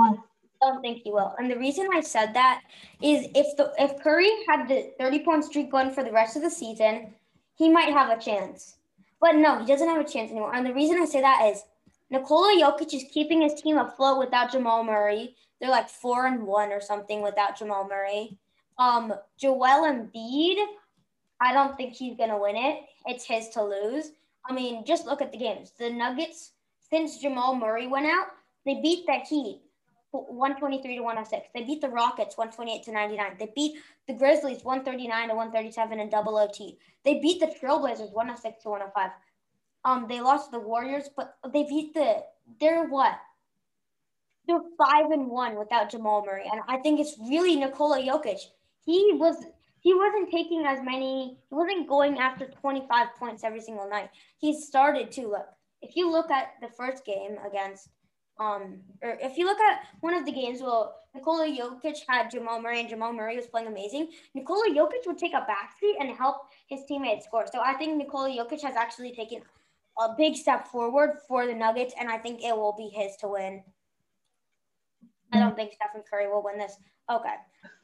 Why? 0.00 0.16
don't 0.60 0.80
think 0.82 1.02
he 1.02 1.10
will. 1.10 1.34
And 1.38 1.50
the 1.50 1.58
reason 1.58 1.88
I 1.92 2.00
said 2.00 2.34
that 2.34 2.62
is 3.02 3.26
if 3.34 3.56
the 3.56 3.72
if 3.78 4.02
Curry 4.02 4.30
had 4.48 4.68
the 4.68 4.92
30 4.98 5.24
point 5.24 5.44
streak 5.44 5.70
going 5.70 5.90
for 5.90 6.04
the 6.04 6.12
rest 6.12 6.36
of 6.36 6.42
the 6.42 6.50
season, 6.50 7.14
he 7.56 7.68
might 7.68 7.92
have 7.92 8.10
a 8.10 8.20
chance. 8.20 8.76
But 9.20 9.36
no, 9.36 9.58
he 9.58 9.66
doesn't 9.66 9.88
have 9.88 10.00
a 10.00 10.08
chance 10.08 10.30
anymore. 10.30 10.54
And 10.54 10.66
the 10.66 10.74
reason 10.74 10.98
I 11.00 11.04
say 11.04 11.20
that 11.20 11.50
is 11.52 11.62
Nikola 12.10 12.60
Jokic 12.60 12.92
is 12.94 13.04
keeping 13.12 13.42
his 13.42 13.60
team 13.60 13.78
afloat 13.78 14.18
without 14.18 14.52
Jamal 14.52 14.84
Murray. 14.84 15.36
They're 15.60 15.70
like 15.70 15.88
four 15.88 16.26
and 16.26 16.46
one 16.46 16.72
or 16.72 16.80
something 16.80 17.22
without 17.22 17.58
Jamal 17.58 17.86
Murray. 17.88 18.38
Um, 18.78 19.12
Joel 19.38 19.86
Embiid, 19.86 20.56
I 21.40 21.52
don't 21.52 21.76
think 21.76 21.94
he's 21.94 22.16
gonna 22.16 22.38
win 22.38 22.56
it. 22.56 22.80
It's 23.06 23.24
his 23.24 23.48
to 23.50 23.62
lose. 23.62 24.12
I 24.48 24.52
mean, 24.54 24.84
just 24.86 25.06
look 25.06 25.20
at 25.20 25.32
the 25.32 25.38
games. 25.38 25.72
The 25.78 25.90
Nuggets, 25.90 26.52
since 26.90 27.18
Jamal 27.18 27.54
Murray 27.54 27.86
went 27.86 28.06
out, 28.06 28.28
they 28.64 28.80
beat 28.82 29.06
the 29.06 29.20
Heat 29.28 29.62
123 30.12 30.96
to 30.96 31.02
106. 31.02 31.48
They 31.54 31.64
beat 31.64 31.80
the 31.80 31.88
Rockets 31.88 32.36
128 32.36 32.84
to 32.84 32.92
99. 32.92 33.36
They 33.38 33.52
beat 33.54 33.80
the 34.06 34.14
Grizzlies 34.14 34.64
139 34.64 35.28
to 35.28 35.34
137 35.34 36.00
in 36.00 36.10
double 36.10 36.36
OT. 36.36 36.78
They 37.04 37.20
beat 37.20 37.40
the 37.40 37.46
Trailblazers 37.46 38.12
106 38.12 38.62
to 38.62 38.68
105. 38.70 39.10
Um, 39.84 40.06
they 40.08 40.20
lost 40.20 40.50
the 40.50 40.58
Warriors, 40.58 41.08
but 41.16 41.36
they 41.52 41.64
beat 41.64 41.94
the. 41.94 42.22
They're 42.60 42.86
what? 42.88 43.18
They're 44.46 44.60
five 44.76 45.10
and 45.10 45.28
one 45.28 45.56
without 45.56 45.90
Jamal 45.90 46.24
Murray, 46.26 46.44
and 46.50 46.60
I 46.68 46.78
think 46.78 46.98
it's 46.98 47.16
really 47.28 47.56
Nikola 47.56 48.02
Jokic. 48.02 48.40
He 48.84 49.12
was 49.14 49.36
he 49.80 49.94
wasn't 49.94 50.30
taking 50.30 50.66
as 50.66 50.82
many. 50.82 51.38
He 51.48 51.54
wasn't 51.54 51.88
going 51.88 52.18
after 52.18 52.46
25 52.46 53.14
points 53.18 53.44
every 53.44 53.60
single 53.60 53.88
night. 53.88 54.10
He 54.38 54.60
started 54.60 55.10
to 55.12 55.28
look. 55.28 55.46
If 55.80 55.96
you 55.96 56.10
look 56.10 56.30
at 56.30 56.54
the 56.60 56.68
first 56.68 57.06
game 57.06 57.38
against 57.46 57.88
um, 58.40 58.80
or 59.02 59.18
if 59.20 59.36
you 59.36 59.44
look 59.44 59.60
at 59.60 59.82
one 60.00 60.14
of 60.14 60.24
the 60.24 60.32
games, 60.32 60.62
well, 60.62 60.96
Nikola 61.14 61.46
Jokic 61.46 61.98
had 62.08 62.30
Jamal 62.30 62.60
Murray, 62.60 62.80
and 62.80 62.88
Jamal 62.88 63.12
Murray 63.12 63.36
was 63.36 63.46
playing 63.46 63.68
amazing. 63.68 64.08
Nikola 64.34 64.70
Jokic 64.70 65.06
would 65.06 65.18
take 65.18 65.34
a 65.34 65.46
backseat 65.46 65.94
and 66.00 66.16
help 66.16 66.46
his 66.66 66.80
teammates 66.88 67.26
score. 67.26 67.46
So 67.52 67.60
I 67.60 67.74
think 67.74 67.98
Nikola 67.98 68.30
Jokic 68.30 68.62
has 68.62 68.76
actually 68.76 69.14
taken 69.14 69.42
a 70.00 70.14
big 70.16 70.36
step 70.36 70.68
forward 70.68 71.18
for 71.28 71.46
the 71.46 71.54
Nuggets, 71.54 71.92
and 72.00 72.08
I 72.08 72.16
think 72.16 72.42
it 72.42 72.56
will 72.56 72.74
be 72.76 72.88
his 72.88 73.14
to 73.16 73.28
win. 73.28 73.62
I 75.32 75.38
don't 75.38 75.54
think 75.54 75.74
Stephen 75.74 76.02
Curry 76.10 76.26
will 76.26 76.42
win 76.42 76.58
this. 76.58 76.76
Okay. 77.10 77.34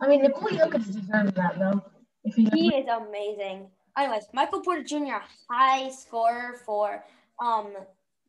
I 0.01 0.09
mean, 0.09 0.23
Nikola 0.23 0.53
Jokic 0.53 0.87
deserves 0.87 1.33
that, 1.35 1.59
though. 1.59 1.85
He, 2.25 2.49
he 2.55 2.75
is 2.75 2.87
amazing. 2.89 3.69
Anyways, 3.99 4.25
Michael 4.33 4.63
Porter 4.63 4.83
Jr., 4.83 5.21
high 5.51 5.91
scorer 5.91 6.61
for 6.65 7.05
um 7.41 7.75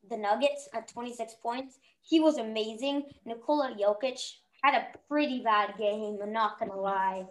the 0.10 0.18
Nuggets 0.18 0.70
at 0.74 0.88
26 0.88 1.36
points. 1.42 1.80
He 2.08 2.20
was 2.20 2.38
amazing. 2.38 3.04
Nikola 3.26 3.76
Jokic 3.80 4.20
had 4.64 4.76
a 4.76 4.88
pretty 5.08 5.42
bad 5.44 5.78
game, 5.78 6.18
I'm 6.22 6.32
not 6.32 6.60
gonna 6.60 6.80
lie. 6.80 7.26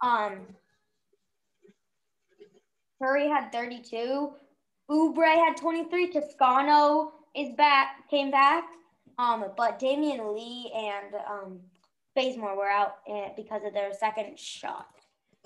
Um 0.00 0.46
Curry 3.02 3.28
had 3.28 3.50
32. 3.50 4.32
Oubre 4.88 5.34
had 5.34 5.56
23. 5.56 6.12
Toscano 6.12 7.12
is 7.34 7.54
back, 7.56 8.08
came 8.08 8.30
back. 8.30 8.64
Um, 9.18 9.46
but 9.56 9.80
Damion 9.80 10.34
Lee 10.34 10.72
and 10.74 11.14
um, 11.28 11.60
Bazemore 12.14 12.56
were 12.56 12.70
out 12.70 12.96
eh, 13.08 13.30
because 13.36 13.62
of 13.64 13.74
their 13.74 13.92
second 13.92 14.38
shot. 14.38 14.86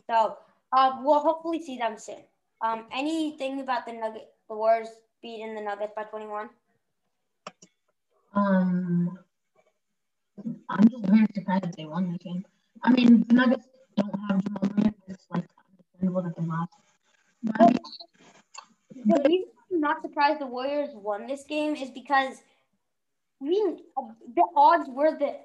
So 0.08 0.36
uh, 0.72 0.98
we'll 1.02 1.20
hopefully 1.20 1.62
see 1.62 1.78
them 1.78 1.98
soon. 1.98 2.22
Um, 2.60 2.86
anything 2.92 3.60
about 3.60 3.86
the 3.86 3.92
Nugget, 3.92 4.28
the 4.48 4.54
Warriors 4.54 4.88
beating 5.22 5.54
the 5.54 5.60
Nuggets 5.60 5.92
by 5.96 6.04
21? 6.04 6.48
Um, 8.36 9.18
I'm 10.68 10.88
just 10.88 11.06
very 11.06 11.26
surprised 11.34 11.64
that 11.64 11.76
they 11.76 11.86
won 11.86 12.12
the 12.12 12.18
game. 12.18 12.44
I 12.84 12.90
mean, 12.90 13.24
the 13.26 13.34
Nuggets 13.34 13.66
don't 13.96 14.14
have 14.28 14.44
Jamal 14.44 14.70
Murray. 14.76 14.92
It's 15.08 15.24
like 15.30 15.44
understandable 15.70 16.22
that 16.22 16.36
they 16.36 16.46
lost. 16.46 16.72
But, 17.42 17.78
the 19.06 19.22
reason 19.26 19.48
I'm 19.72 19.80
not 19.80 20.02
surprised 20.02 20.40
the 20.40 20.46
Warriors 20.46 20.90
won 20.94 21.26
this 21.26 21.44
game 21.44 21.74
is 21.76 21.90
because 21.90 22.42
we 23.40 23.56
the 23.96 24.44
odds 24.54 24.88
were 24.90 25.18
the 25.18 25.36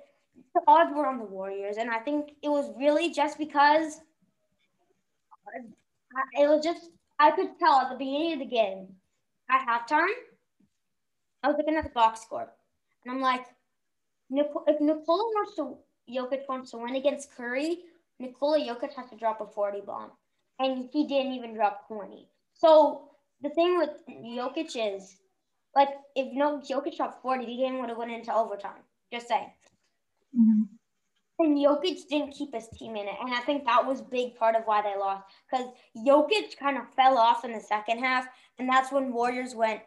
the 0.54 0.62
odds 0.68 0.92
were 0.94 1.08
on 1.08 1.18
the 1.18 1.26
Warriors, 1.26 1.78
and 1.78 1.90
I 1.90 2.00
think 2.00 2.32
it 2.42 2.50
was 2.50 2.72
really 2.78 3.14
just 3.14 3.38
because 3.38 4.02
it 5.54 6.50
was 6.50 6.64
just 6.64 6.90
I 7.20 7.32
could 7.32 7.58
tell 7.58 7.80
at 7.80 7.90
the 7.90 7.98
beginning 7.98 8.34
of 8.34 8.40
the 8.40 8.46
game 8.46 8.88
at 9.50 9.66
halftime. 9.66 10.08
I 11.44 11.48
was 11.48 11.56
looking 11.58 11.76
at 11.76 11.84
the 11.84 11.90
box 11.90 12.22
score. 12.22 12.52
And 13.06 13.14
I'm 13.14 13.22
like, 13.22 13.46
if 14.30 14.82
Nikola 14.82 15.24
wants 15.24 15.56
to, 15.56 15.78
Jokic 16.10 16.48
wants 16.48 16.72
to 16.72 16.78
win 16.78 16.96
against 16.96 17.36
Curry, 17.36 17.80
Nikola 18.20 18.60
Jokic 18.60 18.94
has 18.94 19.10
to 19.10 19.18
drop 19.18 19.42
a 19.42 19.46
40 19.46 19.82
bomb. 19.86 20.12
And 20.60 20.90
he 20.92 21.08
didn't 21.08 21.34
even 21.34 21.54
drop 21.56 21.88
20. 21.88 22.30
So 22.54 23.10
the 23.42 23.50
thing 23.50 23.78
with 23.78 23.90
Jokic 24.10 24.76
is, 24.76 25.18
like, 25.76 25.90
if 26.16 26.32
no 26.34 26.60
Jokic 26.60 26.98
dropped 26.98 27.22
40, 27.22 27.46
the 27.46 27.58
game 27.58 27.80
would 27.80 27.90
have 27.90 27.98
went 27.98 28.12
into 28.12 28.34
overtime. 28.34 28.84
Just 29.12 29.28
saying. 29.28 29.52
Mm-hmm. 30.38 30.64
And 31.40 31.58
Jokic 31.58 32.08
didn't 32.08 32.34
keep 32.34 32.54
his 32.54 32.68
team 32.78 32.96
in 32.96 33.08
it. 33.08 33.16
And 33.20 33.34
I 33.34 33.40
think 33.40 33.66
that 33.66 33.86
was 33.86 34.02
big 34.02 34.36
part 34.36 34.56
of 34.56 34.64
why 34.66 34.84
they 34.84 34.96
lost. 34.98 35.24
Because 35.50 35.68
Jokic 35.98 36.58
kind 36.60 36.78
of 36.78 36.94
fell 36.94 37.18
off 37.18 37.44
in 37.44 37.52
the 37.52 37.60
second 37.60 38.00
half. 38.00 38.28
And 38.60 38.70
that's 38.70 38.92
when 38.92 39.12
Warriors 39.12 39.56
went, 39.56 39.82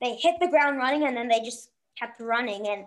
they 0.00 0.16
hit 0.16 0.34
the 0.40 0.48
ground 0.48 0.78
running 0.78 1.06
and 1.06 1.16
then 1.16 1.28
they 1.28 1.40
just 1.40 1.70
kept 1.98 2.20
running, 2.20 2.66
and 2.68 2.86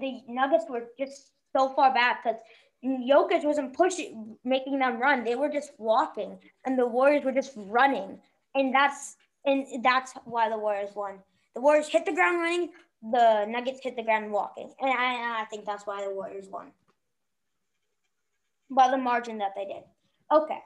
the 0.00 0.20
Nuggets 0.28 0.64
were 0.68 0.84
just 0.98 1.32
so 1.56 1.70
far 1.70 1.92
back 1.92 2.22
because 2.22 2.40
Jokic 2.84 3.44
wasn't 3.44 3.74
pushing, 3.74 4.36
making 4.44 4.78
them 4.78 5.00
run. 5.00 5.24
They 5.24 5.34
were 5.34 5.50
just 5.50 5.72
walking, 5.78 6.38
and 6.64 6.78
the 6.78 6.86
Warriors 6.86 7.24
were 7.24 7.32
just 7.32 7.52
running, 7.56 8.18
and 8.54 8.74
that's 8.74 9.16
and 9.44 9.66
that's 9.82 10.12
why 10.24 10.48
the 10.48 10.58
Warriors 10.58 10.94
won. 10.94 11.18
The 11.54 11.60
Warriors 11.60 11.88
hit 11.88 12.04
the 12.06 12.12
ground 12.12 12.38
running. 12.38 12.70
The 13.02 13.46
Nuggets 13.48 13.80
hit 13.82 13.96
the 13.96 14.02
ground 14.02 14.30
walking, 14.30 14.72
and 14.80 14.90
I, 14.90 15.42
I 15.42 15.44
think 15.50 15.64
that's 15.64 15.86
why 15.86 16.04
the 16.04 16.14
Warriors 16.14 16.48
won 16.48 16.72
by 18.70 18.90
the 18.90 18.98
margin 18.98 19.38
that 19.38 19.52
they 19.56 19.64
did. 19.64 19.82
Okay, 20.32 20.58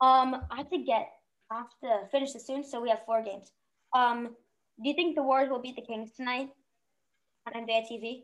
um, 0.00 0.42
I 0.50 0.56
have 0.56 0.70
to 0.70 0.78
get 0.78 1.08
I 1.50 1.56
have 1.56 1.70
to 1.82 2.08
finish 2.10 2.32
this 2.32 2.46
soon, 2.46 2.64
so 2.64 2.80
we 2.80 2.90
have 2.90 3.04
four 3.04 3.22
games. 3.22 3.52
Um, 3.94 4.36
do 4.82 4.88
you 4.88 4.94
think 4.94 5.16
the 5.16 5.22
Warriors 5.22 5.50
will 5.50 5.60
beat 5.60 5.76
the 5.76 5.82
Kings 5.82 6.12
tonight? 6.12 6.50
On 7.54 7.62
NBA 7.62 7.90
TV? 7.90 8.22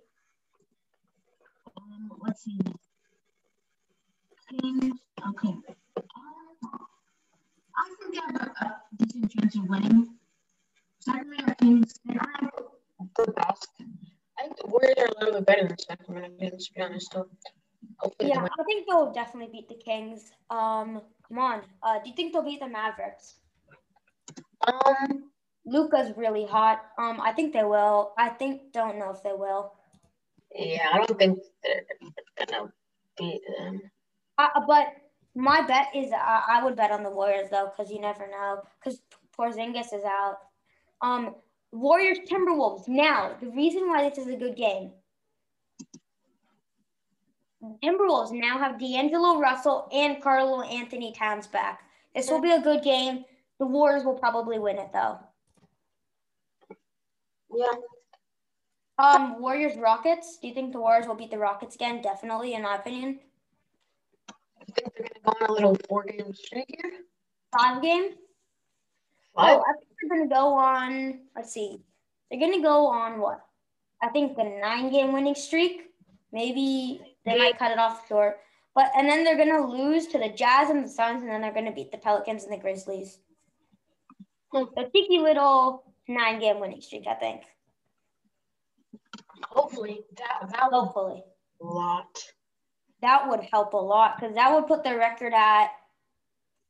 Um, 1.77 2.11
let's 2.21 2.45
see. 2.45 2.59
Kings, 4.51 5.01
okay. 5.29 5.49
Um, 5.49 5.65
I 7.77 7.95
think 7.99 8.15
they 8.15 8.21
have 8.21 8.37
a, 8.37 8.65
a 8.65 8.81
decent 8.97 9.31
chance 9.33 9.57
of 9.57 9.69
winning. 9.69 10.17
Sacramento 11.01 11.55
Kings, 11.61 11.95
they 12.05 12.15
are 12.15 12.51
the 13.17 13.33
best. 13.33 13.69
I 14.39 14.43
think 14.43 14.57
the 14.57 14.67
Warriors 14.69 14.95
are 14.99 15.07
a 15.07 15.25
little 15.25 15.41
bit 15.41 15.47
better 15.47 15.69
than 15.69 15.79
Sacramento 15.79 16.31
Kings, 16.39 16.69
to 16.69 16.75
be 16.75 16.81
honest. 16.83 17.13
So 17.13 17.29
hopefully 17.99 18.31
yeah, 18.31 18.43
I 18.43 18.65
think 18.65 18.87
they'll 18.89 19.13
definitely 19.13 19.53
beat 19.53 19.69
the 19.69 19.83
Kings. 19.83 20.31
Um, 20.51 21.01
come 21.29 21.39
on. 21.39 21.63
Uh, 21.83 21.99
do 22.03 22.11
you 22.11 22.17
think 22.17 22.33
they'll 22.33 22.45
beat 22.45 22.61
the 22.61 22.69
Mavericks? 22.69 23.37
Um, 24.67 25.31
Luka's 25.66 26.16
really 26.16 26.44
hot. 26.44 26.83
Um, 26.98 27.20
I 27.20 27.33
think 27.33 27.53
they 27.53 27.64
will. 27.64 28.12
I 28.18 28.29
think 28.29 28.72
don't 28.72 28.98
know 28.98 29.11
if 29.11 29.22
they 29.22 29.33
will. 29.33 29.72
Yeah, 30.55 30.88
I 30.92 30.98
don't 30.98 31.18
think 31.18 31.38
they're 31.62 32.46
gonna 32.46 32.72
beat 33.18 33.40
them. 33.59 33.81
Uh, 34.38 34.48
but 34.66 34.88
my 35.35 35.62
bet 35.62 35.88
is 35.94 36.12
uh, 36.12 36.16
I 36.48 36.62
would 36.62 36.77
bet 36.77 36.90
on 36.90 37.03
the 37.03 37.11
Warriors 37.11 37.48
though, 37.50 37.70
because 37.74 37.90
you 37.90 38.00
never 38.00 38.29
know. 38.29 38.62
Because 38.83 39.00
Porzingis 39.38 39.92
is 39.92 40.05
out. 40.05 40.37
Um, 41.00 41.35
Warriors 41.72 42.18
Timberwolves. 42.29 42.87
Now 42.87 43.35
the 43.40 43.48
reason 43.48 43.88
why 43.88 44.09
this 44.09 44.18
is 44.18 44.33
a 44.33 44.37
good 44.37 44.57
game. 44.57 44.92
Timberwolves 47.83 48.31
now 48.31 48.59
have 48.59 48.79
D'Angelo 48.79 49.40
Russell 49.40 49.88
and 49.90 50.22
Karl-Anthony 50.22 51.12
Towns 51.12 51.46
back. 51.46 51.81
This 52.14 52.31
will 52.31 52.42
be 52.42 52.53
a 52.53 52.61
good 52.61 52.83
game. 52.83 53.24
The 53.59 53.66
Warriors 53.66 54.05
will 54.05 54.18
probably 54.18 54.59
win 54.59 54.79
it 54.79 54.90
though. 54.92 55.18
Yeah. 57.57 57.73
Um, 58.99 59.40
Warriors 59.40 59.77
Rockets. 59.77 60.38
Do 60.40 60.49
you 60.49 60.55
think 60.55 60.73
the 60.73 60.81
Warriors 60.81 61.07
will 61.07 61.17
beat 61.17 61.31
the 61.31 61.38
Rockets 61.38 61.75
again? 61.75 62.01
Definitely, 62.01 62.55
in 62.55 62.62
my 62.62 62.77
opinion. 62.77 63.19
I 64.61 64.64
think 64.73 64.95
they're 64.95 65.07
gonna 65.09 65.38
go 65.38 65.45
on 65.45 65.51
a 65.51 65.53
little 65.53 65.77
four 65.88 66.05
game 66.05 66.33
streak 66.33 66.67
here. 66.69 66.93
Five 67.59 67.83
game. 67.83 68.11
Five. 69.37 69.59
Oh, 69.59 69.62
I 69.62 69.73
think 69.79 69.88
they're 70.01 70.19
gonna 70.19 70.31
go 70.31 70.55
on. 70.55 71.21
Let's 71.35 71.53
see. 71.53 71.81
They're 72.31 72.40
gonna 72.40 72.62
go 72.62 72.87
on 72.87 73.21
what? 73.21 73.40
I 74.03 74.09
think 74.09 74.37
the 74.37 74.45
nine 74.45 74.90
game 74.90 75.12
winning 75.12 75.35
streak. 75.35 75.90
Maybe 76.33 77.01
they 77.25 77.37
might 77.38 77.59
cut 77.59 77.73
it 77.73 77.79
off 77.79 78.07
short. 78.09 78.38
But 78.75 78.90
and 78.97 79.09
then 79.09 79.25
they're 79.25 79.37
gonna 79.37 79.67
lose 79.67 80.07
to 80.09 80.19
the 80.19 80.29
Jazz 80.29 80.71
and 80.71 80.85
the 80.85 80.88
Suns, 80.88 81.23
and 81.23 81.31
then 81.31 81.40
they're 81.40 81.55
gonna 81.55 81.73
beat 81.73 81.90
the 81.90 81.99
Pelicans 81.99 82.45
and 82.45 82.53
the 82.53 82.59
Grizzlies. 82.59 83.19
Hmm. 84.53 84.64
The 84.77 84.88
cheeky 84.93 85.19
little 85.19 85.93
nine 86.09 86.40
game 86.40 86.61
winning 86.61 86.81
streak, 86.81 87.07
I 87.09 87.14
think. 87.14 87.43
hopefully 89.49 90.01
that 90.17 90.51
that 90.53 90.71
Hopefully. 90.71 91.23
a 91.61 91.64
lot. 91.64 92.19
That 93.03 93.29
would 93.29 93.40
help 93.53 93.75
a 93.75 93.77
lot 93.79 94.17
because 94.19 94.35
that 94.35 94.53
would 94.53 94.67
put 94.67 94.83
the 94.85 94.97
record 94.97 95.33
at 95.35 95.69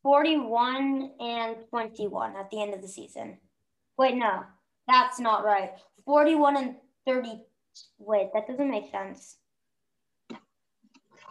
41 0.03 1.13
and 1.21 1.57
21 1.71 2.37
at 2.37 2.51
the 2.51 2.61
end 2.61 2.75
of 2.75 2.83
the 2.83 2.89
season. 2.89 3.39
Wait, 3.97 4.17
no, 4.17 4.43
that's 4.89 5.21
not 5.21 5.45
right. 5.45 5.71
41 6.05 6.57
and 6.57 6.75
30. 7.07 7.41
Wait, 7.99 8.29
that 8.35 8.47
doesn't 8.49 8.71
make 8.71 8.91
sense. 8.91 9.37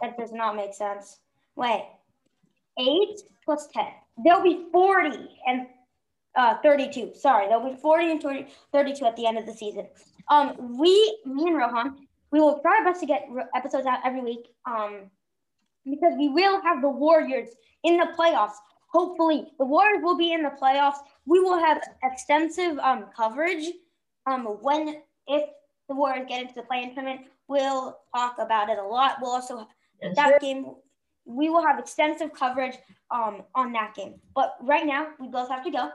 That 0.00 0.16
does 0.18 0.32
not 0.32 0.56
make 0.56 0.74
sense. 0.74 1.20
Wait, 1.56 1.84
8 2.78 3.20
plus 3.44 3.68
10. 3.72 3.84
There'll 4.24 4.42
be 4.42 4.66
40 4.72 5.10
and 5.46 5.66
uh, 6.36 6.56
32. 6.62 7.12
Sorry, 7.14 7.46
there'll 7.48 7.68
be 7.68 7.76
40 7.80 8.10
and 8.10 8.20
20, 8.20 8.46
32 8.72 9.04
at 9.06 9.16
the 9.16 9.26
end 9.26 9.38
of 9.38 9.46
the 9.46 9.52
season. 9.52 9.86
Um, 10.28 10.78
we, 10.78 11.18
me 11.26 11.48
and 11.48 11.56
Rohan, 11.56 12.06
we 12.30 12.40
will 12.40 12.58
try 12.60 12.78
our 12.78 12.84
best 12.84 13.00
to 13.00 13.06
get 13.06 13.28
episodes 13.54 13.86
out 13.86 14.00
every 14.04 14.20
week. 14.22 14.48
Um, 14.66 15.10
because 15.84 16.14
we 16.18 16.28
will 16.28 16.60
have 16.62 16.80
the 16.80 16.88
Warriors 16.88 17.50
in 17.82 17.98
the 17.98 18.08
playoffs. 18.18 18.54
Hopefully, 18.88 19.46
the 19.58 19.64
Warriors 19.64 20.02
will 20.02 20.16
be 20.16 20.32
in 20.32 20.42
the 20.42 20.50
playoffs. 20.50 20.96
We 21.26 21.40
will 21.40 21.58
have 21.58 21.82
extensive 22.02 22.78
um 22.78 23.06
coverage. 23.14 23.66
Um, 24.26 24.44
when 24.62 25.02
if 25.26 25.48
the 25.88 25.94
Warriors 25.94 26.26
get 26.28 26.40
into 26.42 26.54
the 26.54 26.62
play-in 26.62 26.94
tournament, 26.94 27.26
we'll 27.48 27.98
talk 28.14 28.36
about 28.38 28.70
it 28.70 28.78
a 28.78 28.82
lot. 28.82 29.16
We'll 29.20 29.32
also 29.32 29.68
Yes, 30.02 30.16
that 30.16 30.28
sir. 30.34 30.38
game. 30.40 30.66
We 31.26 31.48
will 31.48 31.64
have 31.64 31.78
extensive 31.78 32.32
coverage 32.32 32.76
um 33.10 33.42
on 33.54 33.72
that 33.72 33.94
game. 33.94 34.14
But 34.34 34.56
right 34.62 34.86
now, 34.86 35.08
we 35.20 35.28
both 35.28 35.48
have 35.50 35.64
to 35.64 35.70
go. 35.70 35.90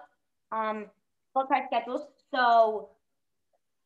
Um, 0.51 0.87
both 1.33 1.49
tight 1.49 1.65
schedules. 1.67 2.07
So 2.33 2.89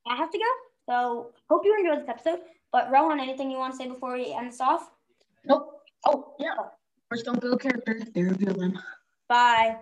I 0.08 0.16
have 0.16 0.32
to 0.32 0.38
go. 0.38 0.46
So 0.90 1.32
hope 1.50 1.64
you 1.66 1.76
enjoyed 1.78 2.02
this 2.02 2.10
episode. 2.10 2.40
But 2.72 2.92
Rohan, 2.92 3.20
anything 3.20 3.52
you 3.52 3.58
want 3.58 3.74
to 3.74 3.78
say 3.78 3.88
before 3.88 4.14
we 4.14 4.34
end 4.34 4.52
this 4.52 4.60
off? 4.60 4.92
Nope. 5.46 5.82
Oh, 6.06 6.34
yeah. 6.40 6.56
First 7.10 7.26
don't 7.26 7.40
build 7.40 7.62
character, 7.62 8.00
they 8.14 8.24
reveal 8.24 8.54
them. 8.54 8.80
Bye. 9.30 9.78